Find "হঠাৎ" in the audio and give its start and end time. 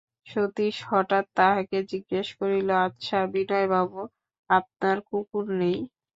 0.89-1.25